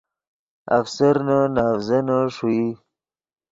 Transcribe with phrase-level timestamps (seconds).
[0.77, 2.65] افسرنے نے اڤزینے ݰوئی